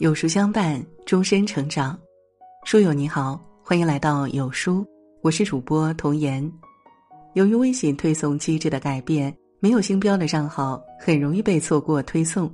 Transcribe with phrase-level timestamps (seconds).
[0.00, 1.96] 有书相伴，终身成长。
[2.64, 4.82] 书友你好，欢迎来到有书，
[5.20, 6.50] 我是主播童言。
[7.34, 12.50] 由于微信推送机制的改变，没有星标的账号很容易被错过推送。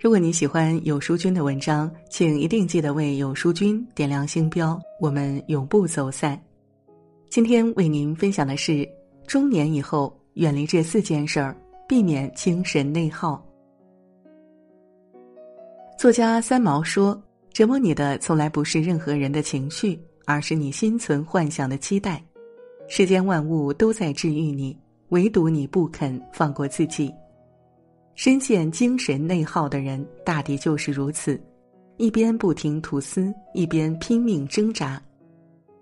[0.00, 6.42] 如果你喜欢有书君的文章，请一定记得为有书君点亮星标，我们永不走散。
[7.28, 8.88] 今天为您分享的是：
[9.26, 11.54] 中年以后远离这四件事儿，
[11.86, 13.44] 避免精神内耗。
[15.98, 17.20] 作家三毛说
[17.52, 22.24] ：“折磨你的从来不是任何人的情绪，而是你心存幻想的期待。
[22.86, 27.12] 世间万物都在治愈你，唯独你不肯放过自己。
[28.14, 31.40] 深陷精神内耗的人，大抵就是如此，
[31.96, 35.02] 一边不停吐丝，一边拼命挣扎，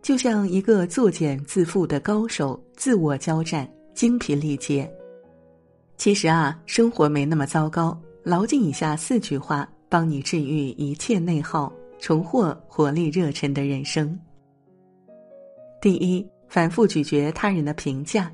[0.00, 4.90] 就像一个作茧自缚的高手，自我交战，精疲力竭。
[5.98, 14.18] 其实啊，生活没那么糟糕，牢记以下四句话。”帮你治愈一切内耗，重获活力热忱的人生。
[15.80, 18.30] 第一，反复咀嚼他人的评价。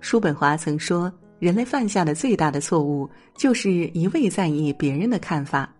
[0.00, 1.10] 叔本华曾说
[1.40, 5.74] ：“人类犯下的最大的错误，就是一味在意别人的看法。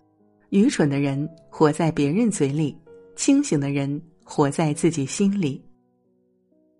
[0.50, 2.76] 愚蠢的人活在别人嘴里，
[3.16, 5.62] 清醒的人活在自己心里。”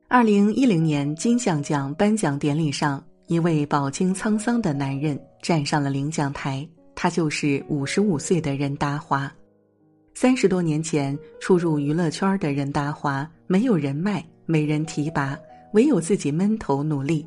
[0.08, 6.66] 二零一零年金像奖颁奖典礼上，一位饱经沧桑的男人站上了领奖台。
[6.94, 9.30] 他就是五十五岁的任达华，
[10.14, 15.36] 三十多年前初入娱乐圈的任达华，没有人脉，没人提拔，
[15.72, 17.26] 唯有自己闷头努力，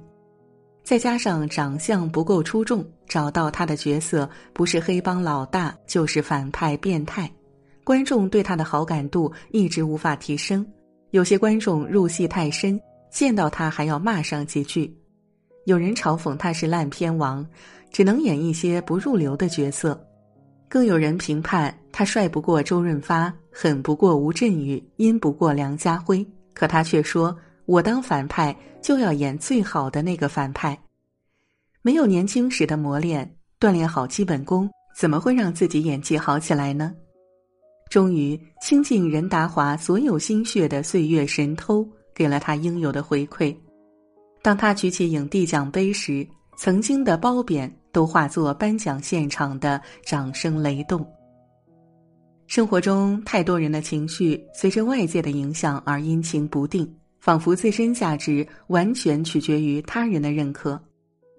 [0.84, 7.30] 再加上长相不够出众，找到他的角色不是黑帮老大就是反派变态，
[7.84, 10.66] 观众对他的好感度一直无法提升，
[11.12, 12.80] 有些观众入戏太深，
[13.12, 14.96] 见到他还要骂上几句，
[15.66, 17.46] 有人嘲讽他是烂片王。
[17.92, 20.00] 只能演一些不入流的角色，
[20.70, 26.26] 更有人评判他帅不过周润发，狠不过吴镇宇，阴不过梁家辉。
[26.54, 27.36] 可他却说
[27.66, 30.78] ：“我当反派就要演最好的那个反派。”
[31.82, 36.94] 没有年轻时的磨练，锻炼好基本功，怎么会让自己演技好起来呢？
[37.90, 43.56] 终于，倾尽任达华所有心血的岁月神偷，给了他应有的回馈。
[44.42, 46.28] 当他举起影帝奖杯时。
[46.60, 51.04] 曾经的褒贬都化作颁奖现场的掌声雷动。
[52.46, 56.88] 生活中，太多人的情绪随着外界的影响而阴晴不定，
[57.20, 60.80] 仿佛自身价值完全取决于他人的认可。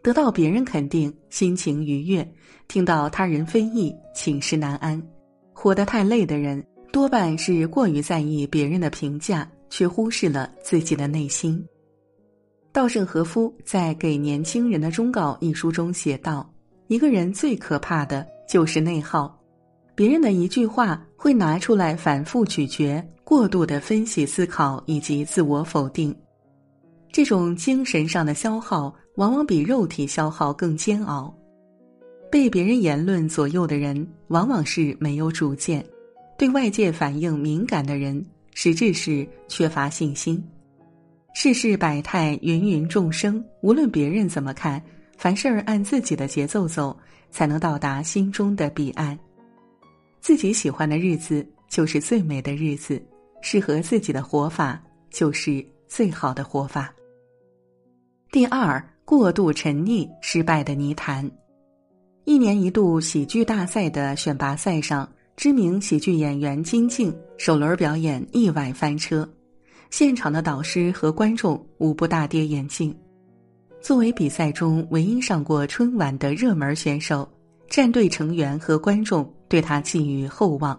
[0.03, 2.25] 得到别人肯定，心情愉悦；
[2.67, 5.01] 听到他人非议，寝食难安。
[5.53, 6.61] 活得太累的人，
[6.93, 11.65] 多半是过于在意别人的评价，却忽视了自己的内心。
[12.79, 16.49] 稻盛和夫在《给年轻人的忠告》一书中写道
[16.87, 19.37] ：“一个人最可怕的就是内耗，
[19.97, 26.15] 别人的一句话会拿出来反复咀嚼，过度的分析思考以及自我否定。
[27.11, 31.35] 这种精神上的消耗，往往比肉体消耗更煎熬。
[32.31, 35.83] 被别人言论左右的人，往往是没有主见；
[36.39, 38.25] 对外界反应敏感的人，
[38.55, 40.41] 实质是缺乏信心。”
[41.41, 44.83] 世事百态，芸芸众生，无论别人怎么看，
[45.17, 46.99] 凡事按自己的节奏走，
[47.31, 49.17] 才能到达心中的彼岸。
[50.21, 53.01] 自己喜欢的日子就是最美的日子，
[53.41, 56.93] 适合自己的活法就是最好的活法。
[58.33, 61.31] 第二，过度沉溺，失败的泥潭。
[62.25, 69.25] 一年一度喜剧大赛的选拔赛上，知名喜剧演员金靖首轮表演意外翻车。
[69.91, 72.95] 现场的导师和观众无不大跌眼镜。
[73.81, 77.29] 作为比赛中唯一上过春晚的热门选手，
[77.69, 80.79] 战队成员和观众对他寄予厚望，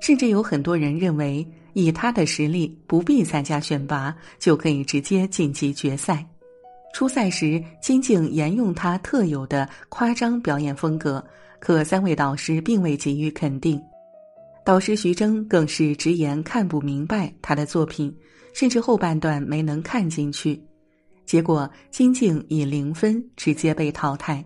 [0.00, 6.26] 甚至有很多人认为，以他的实力，不必参加选拔就可以直接晋级决赛。
[6.92, 11.24] 初赛时，金靖沿用他特有的夸张表演风格，
[11.58, 13.80] 可三位导师并未给予肯定。
[14.64, 18.14] 导师徐峥更是直言看不明白他的作品。
[18.54, 20.62] 甚至后半段没能看进去，
[21.26, 24.44] 结果金靖以零分直接被淘汰，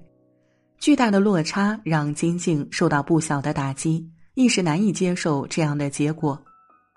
[0.78, 6.42] 巨大的落差让金靖受到不小的打击，一时难以接受这样的结果。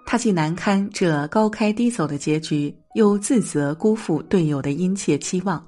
[0.05, 5.61] 他既难堪这高开低走的结局，又自责辜负队友的殷切期望。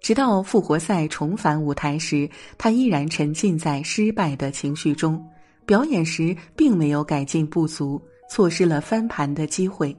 [0.00, 5.20] 直到复活赛重返舞台时，他依然沉浸在失败的情绪中，
[5.66, 9.96] 表演时并没有改进不足，错失了翻盘的机会。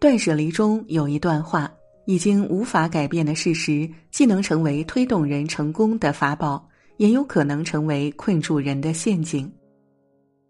[0.00, 1.70] 断舍离中有一段话：
[2.06, 9.50] 已经无法改变的事实，既能成为推动人成功的法宝，也有可能成为困住人的陷阱。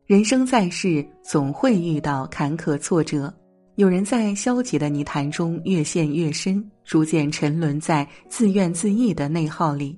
[0.06, 3.32] 人生在世，总会遇到坎坷挫折。
[3.76, 9.96] 有人在消极的泥潭中越陷越深，逐渐沉沦在自怨自艾的内耗里；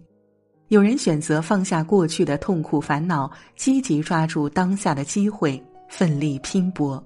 [0.71, 7.05] 有人选择放下过去的痛苦烦恼，积极抓住当下的机会，奋力拼搏。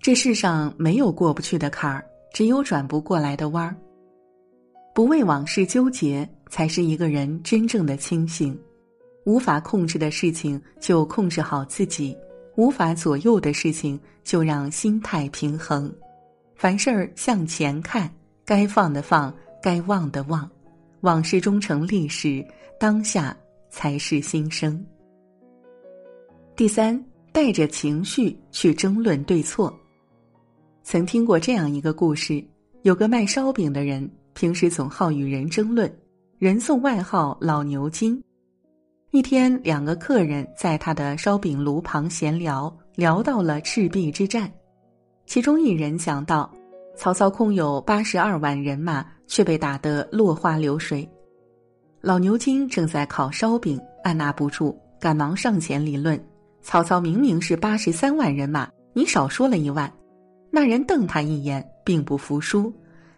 [0.00, 2.02] 这世上没有过不去的坎儿，
[2.32, 3.76] 只有转不过来的弯儿。
[4.94, 8.58] 不为往事纠结，才是一个人真正的清醒。
[9.26, 12.16] 无法控制的事情，就控制好自己；
[12.56, 15.94] 无法左右的事情，就让心态平衡。
[16.54, 18.10] 凡事儿向前看，
[18.42, 20.50] 该放的放，该忘的忘。
[21.04, 22.42] 往事终成历史，
[22.80, 23.36] 当下
[23.68, 24.82] 才是新生。
[26.56, 26.98] 第三，
[27.30, 29.78] 带着情绪去争论对错。
[30.82, 32.42] 曾听过这样一个故事：
[32.84, 35.94] 有个卖烧饼的人，平时总好与人争论，
[36.38, 38.18] 人送外号“老牛筋”。
[39.12, 44.50] 一天，两个客人在他的烧饼炉旁闲聊，聊到了赤壁之战。
[45.26, 46.50] 其中一人讲到，
[46.96, 51.08] 曹操空有八十二万人马，却被打得落花流水。
[52.00, 56.22] 老牛筋正在烤烧饼，按捺不住，赶忙上前理论
[56.62, 59.90] ：“曹操明明是八十三万人马，你少说了一万。”
[60.50, 62.72] 那人瞪他一眼，并不服输，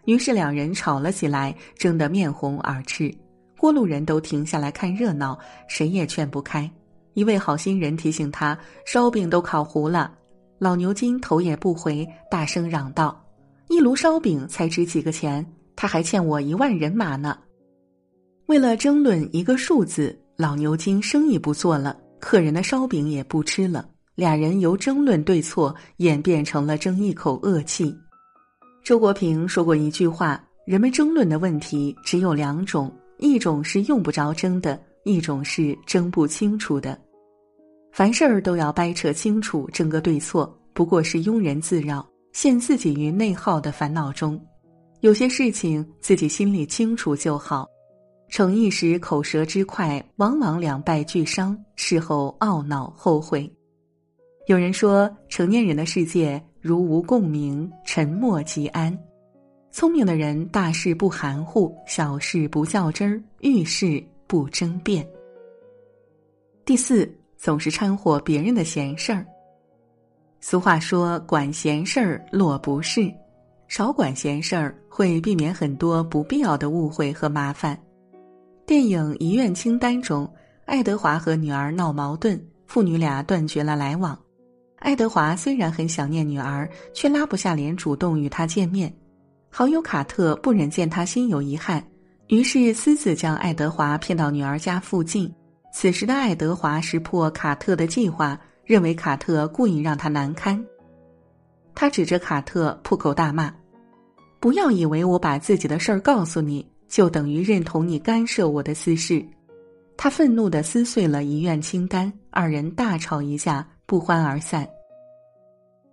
[0.05, 3.13] 于是两人吵了起来，争得面红耳赤。
[3.57, 5.37] 过路人都停下来看热闹，
[5.67, 6.69] 谁也劝不开。
[7.13, 10.13] 一位好心人提醒他：“烧饼都烤糊了。”
[10.59, 13.23] 老牛筋头也不回，大声嚷道
[13.69, 15.45] ：“一炉烧饼才值几个钱？
[15.77, 17.37] 他还欠我一万人马呢！”
[18.47, 23.87] 为了争论一个数字，老牛筋生意不做了，客人的烧饼也不吃了。
[24.15, 27.95] 俩人由争论对错演变成了争一口恶气。
[28.83, 36.95] 周国平说过一句话：“人们争论的问题只有两种。”一种是用不着争的，一种是争不清楚的。
[37.91, 44.39] 凡事儿都要掰扯清楚，争个对错，不过是庸人自扰，陷自己于内耗的烦恼中。
[45.01, 47.67] 有些事情自己心里清楚就好。
[48.29, 53.49] 逞一时口舌之快，往往两败俱伤，事后懊恼后悔。
[54.47, 58.97] 有人说，成年人的世界如无共鸣，沉默即安。
[59.71, 65.07] 聪明的人，大事不含糊，小事不较真儿，遇事不争辩。
[66.65, 69.25] 第四，总是掺和别人的闲事儿。
[70.41, 73.13] 俗话说：“管闲事儿落不是，
[73.67, 77.77] 少管闲事儿会避免很多不必要的误会和麻烦。”
[78.65, 80.29] 电影《遗愿清单》中，
[80.65, 84.17] 爱德华和女儿闹矛盾，父女俩断绝了来往。
[84.79, 88.93] 爱德华虽然很想念女儿，却拉不下脸主动与她见面。
[89.49, 91.83] 好友卡特不忍见他心有遗憾，
[92.27, 95.33] 于是私自将爱德华骗到女儿家附近。
[95.73, 100.63] 此时的爱德华识破卡特的计划，认为卡特故意让他难堪。
[101.79, 103.53] 他指着卡特破口大骂
[104.41, 109.23] ：“不要以为我把自己的事儿告诉你，就等于认同你干涉我的私事。”
[109.95, 114.67] 他愤怒的撕碎了遗愿清单，二人大吵一架，不欢而散。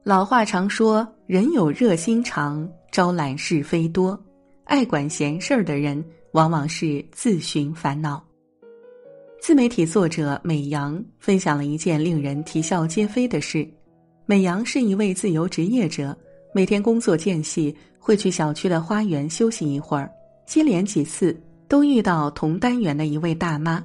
[0.03, 4.19] 老话常说：“人有热心肠。”招揽是非多，
[4.65, 6.03] 爱管闲事儿的人
[6.33, 8.25] 往往是自寻烦恼。
[9.39, 13.69] 自媒体作者美阳分享了一件令人啼笑皆非的事：
[14.27, 16.17] 美阳是一位自由职业者，
[16.55, 20.11] 每天工作间隙会去小区的花园休息一会儿，
[20.47, 21.39] 接连几次
[21.69, 23.85] 都遇到同单元的一位大妈。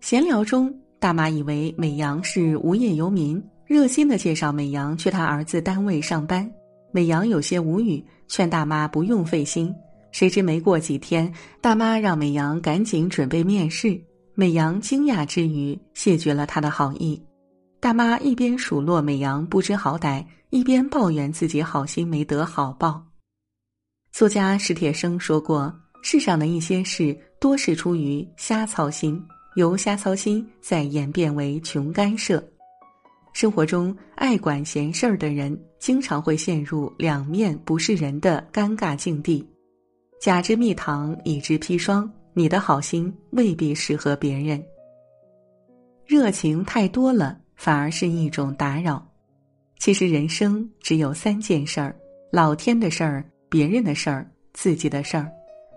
[0.00, 6.50] 闲聊中，大妈以为美阳是无业游民，热心的介绍美阳去他儿子单位上班。
[6.90, 9.74] 美阳有些无语，劝大妈不用费心。
[10.12, 11.30] 谁知没过几天，
[11.60, 14.00] 大妈让美阳赶紧准备面试。
[14.34, 17.22] 美阳惊讶之余，谢绝了他的好意。
[17.82, 23.04] 大妈一边数落美阳不知好歹，一边抱怨自己好心没得好报。
[24.12, 29.20] 作家史铁生说过：“世上的一些事，多是出于瞎操心，
[29.56, 32.40] 由瞎操心再演变为穷干涉。”
[33.34, 39.44] 生活中爱管闲事儿的人，经常会陷入两面不是人的尴尬境地。
[40.20, 44.64] 假之蜜糖，以之砒霜，你的好心未必适合别人。
[46.06, 49.06] 热情太多了，反而是一种打扰。
[49.78, 51.94] 其实人生只有三件事儿：
[52.32, 55.30] 老天的事儿、别人的事儿、自己的事儿。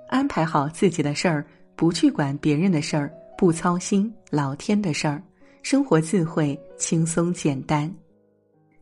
[0.10, 5.22] 安排好自己的事儿，不去管别人的事儿，不操心老天的事儿。
[5.62, 7.94] 生活自会轻松简单。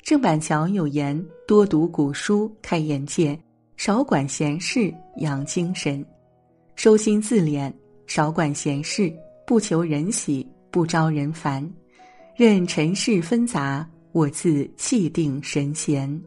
[0.01, 3.38] 郑板桥有言：“多读古书，开眼界；
[3.75, 6.05] 少管闲事，养精神。
[6.77, 7.69] 收心自敛，
[8.07, 9.13] 少管闲事，
[9.45, 11.69] 不求人喜，不招人烦。
[12.36, 16.20] 任尘世纷杂，我自气定神闲。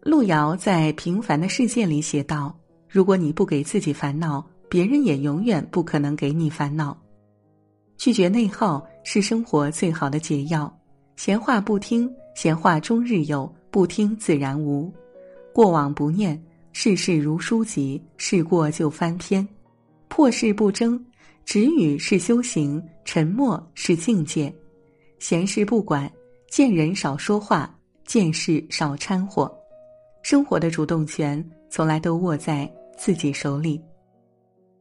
[0.00, 6.98] 路遥在《平凡的世界》里写道：“如果你不给自己烦恼，别人也永远不可能给你烦恼。
[7.98, 10.74] 拒绝内耗是生活最好的解药。
[11.16, 14.90] 闲话不听，闲话终日有；不听自然无。
[15.52, 16.42] 过往不念，
[16.72, 19.46] 世事如书籍，事过就翻篇。
[20.08, 21.04] 破事不争，
[21.50, 24.54] 止语是修行，沉默是境界。
[25.18, 26.08] 闲事不管，
[26.48, 29.52] 见人少说话，见事少掺和。”
[30.22, 33.82] 生活的主动权从来都握在自己手里。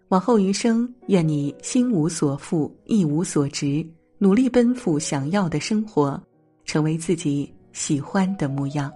[0.10, 3.84] 往后余生，愿你心无所负，一无所执，
[4.20, 6.22] 努力奔赴想要的生活，
[6.66, 8.94] 成为自己喜欢的模样。